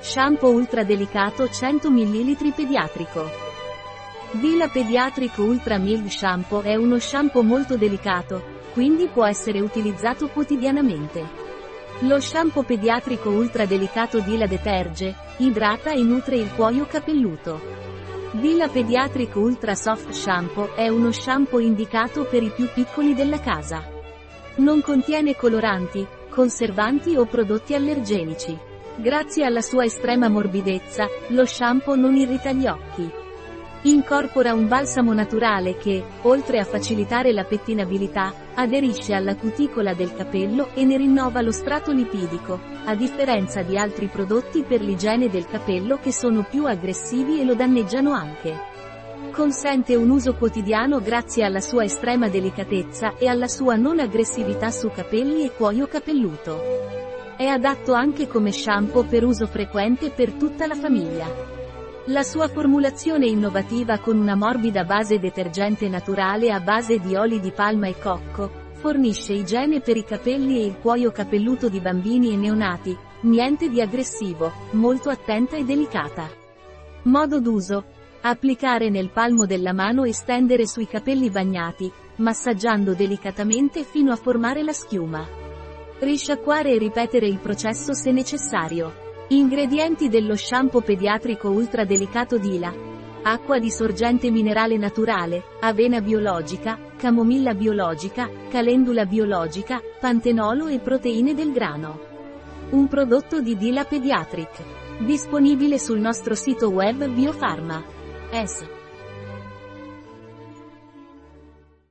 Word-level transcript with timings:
Shampoo 0.00 0.52
ultra 0.52 0.84
delicato 0.84 1.48
100 1.48 1.90
ml 1.90 2.52
pediatrico. 2.54 3.28
Vila 4.32 4.68
Pediatric 4.68 5.36
Ultra 5.38 5.76
Milk 5.76 6.08
Shampoo 6.12 6.62
è 6.62 6.76
uno 6.76 7.00
shampoo 7.00 7.42
molto 7.42 7.76
delicato, 7.76 8.40
quindi 8.72 9.08
può 9.08 9.26
essere 9.26 9.60
utilizzato 9.60 10.28
quotidianamente. 10.28 11.26
Lo 12.00 12.20
shampoo 12.20 12.62
pediatrico 12.62 13.28
ultra 13.28 13.66
delicato 13.66 14.20
Dila 14.20 14.46
deterge, 14.46 15.16
idrata 15.38 15.90
e 15.90 16.00
nutre 16.00 16.36
il 16.36 16.54
cuoio 16.54 16.86
capelluto. 16.86 17.60
Dila 18.30 18.68
Pediatric 18.68 19.34
Ultra 19.34 19.74
Soft 19.74 20.10
Shampoo 20.10 20.76
è 20.76 20.86
uno 20.88 21.10
shampoo 21.10 21.58
indicato 21.58 22.24
per 22.24 22.44
i 22.44 22.52
più 22.54 22.68
piccoli 22.72 23.14
della 23.14 23.40
casa. 23.40 23.82
Non 24.58 24.80
contiene 24.80 25.34
coloranti, 25.34 26.06
conservanti 26.28 27.16
o 27.16 27.24
prodotti 27.24 27.74
allergenici. 27.74 28.67
Grazie 29.00 29.44
alla 29.44 29.60
sua 29.60 29.84
estrema 29.84 30.28
morbidezza, 30.28 31.06
lo 31.28 31.46
shampoo 31.46 31.94
non 31.94 32.16
irrita 32.16 32.50
gli 32.50 32.66
occhi. 32.66 33.08
Incorpora 33.82 34.54
un 34.54 34.66
balsamo 34.66 35.12
naturale 35.12 35.76
che, 35.76 36.02
oltre 36.22 36.58
a 36.58 36.64
facilitare 36.64 37.32
la 37.32 37.44
pettinabilità, 37.44 38.34
aderisce 38.54 39.14
alla 39.14 39.36
cuticola 39.36 39.94
del 39.94 40.12
capello 40.16 40.70
e 40.74 40.84
ne 40.84 40.96
rinnova 40.96 41.42
lo 41.42 41.52
strato 41.52 41.92
lipidico, 41.92 42.58
a 42.86 42.96
differenza 42.96 43.62
di 43.62 43.78
altri 43.78 44.06
prodotti 44.06 44.64
per 44.64 44.80
l'igiene 44.80 45.28
del 45.28 45.46
capello 45.46 46.00
che 46.02 46.10
sono 46.10 46.44
più 46.50 46.66
aggressivi 46.66 47.40
e 47.40 47.44
lo 47.44 47.54
danneggiano 47.54 48.10
anche. 48.10 48.52
Consente 49.30 49.94
un 49.94 50.10
uso 50.10 50.34
quotidiano 50.34 51.00
grazie 51.00 51.44
alla 51.44 51.60
sua 51.60 51.84
estrema 51.84 52.28
delicatezza 52.28 53.14
e 53.16 53.28
alla 53.28 53.46
sua 53.46 53.76
non 53.76 54.00
aggressività 54.00 54.72
su 54.72 54.90
capelli 54.90 55.44
e 55.44 55.52
cuoio 55.52 55.86
capelluto. 55.86 56.88
È 57.38 57.46
adatto 57.46 57.92
anche 57.92 58.26
come 58.26 58.50
shampoo 58.50 59.04
per 59.04 59.24
uso 59.24 59.46
frequente 59.46 60.10
per 60.10 60.32
tutta 60.32 60.66
la 60.66 60.74
famiglia. 60.74 61.24
La 62.06 62.24
sua 62.24 62.48
formulazione 62.48 63.26
innovativa 63.26 64.00
con 64.00 64.18
una 64.18 64.34
morbida 64.34 64.82
base 64.82 65.20
detergente 65.20 65.88
naturale 65.88 66.50
a 66.50 66.58
base 66.58 66.98
di 66.98 67.14
oli 67.14 67.38
di 67.38 67.52
palma 67.52 67.86
e 67.86 67.96
cocco, 67.96 68.50
fornisce 68.72 69.34
igiene 69.34 69.80
per 69.80 69.96
i 69.96 70.02
capelli 70.02 70.62
e 70.62 70.66
il 70.66 70.78
cuoio 70.80 71.12
capelluto 71.12 71.68
di 71.68 71.78
bambini 71.78 72.32
e 72.32 72.36
neonati, 72.36 72.98
niente 73.20 73.68
di 73.68 73.80
aggressivo, 73.80 74.50
molto 74.72 75.08
attenta 75.08 75.54
e 75.54 75.62
delicata. 75.62 76.28
Modo 77.02 77.40
d'uso. 77.40 77.84
Applicare 78.20 78.90
nel 78.90 79.10
palmo 79.10 79.46
della 79.46 79.72
mano 79.72 80.02
e 80.02 80.12
stendere 80.12 80.66
sui 80.66 80.88
capelli 80.88 81.30
bagnati, 81.30 81.88
massaggiando 82.16 82.94
delicatamente 82.94 83.84
fino 83.84 84.10
a 84.10 84.16
formare 84.16 84.64
la 84.64 84.72
schiuma. 84.72 85.37
Risciacquare 86.00 86.70
e 86.70 86.78
ripetere 86.78 87.26
il 87.26 87.38
processo 87.38 87.92
se 87.92 88.12
necessario. 88.12 89.06
Ingredienti 89.30 90.08
dello 90.08 90.36
shampoo 90.36 90.80
pediatrico 90.80 91.48
ultra 91.48 91.84
delicato 91.84 92.38
Dila. 92.38 92.72
Acqua 93.22 93.58
di 93.58 93.68
sorgente 93.68 94.30
minerale 94.30 94.76
naturale, 94.76 95.42
avena 95.58 96.00
biologica, 96.00 96.78
camomilla 96.96 97.52
biologica, 97.52 98.30
calendula 98.48 99.06
biologica, 99.06 99.82
pantenolo 99.98 100.68
e 100.68 100.78
proteine 100.78 101.34
del 101.34 101.50
grano. 101.50 101.98
Un 102.70 102.86
prodotto 102.86 103.40
di 103.40 103.56
Dila 103.56 103.84
Pediatric. 103.84 105.04
Disponibile 105.04 105.80
sul 105.80 105.98
nostro 105.98 106.36
sito 106.36 106.68
web 106.68 107.08
Biofarma. 107.08 107.82
S. 108.30 108.77